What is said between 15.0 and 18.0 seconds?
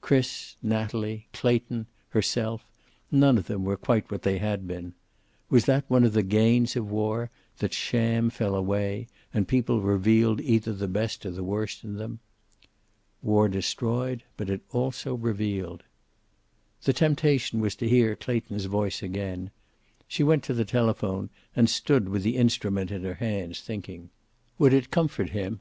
revealed. The temptation was to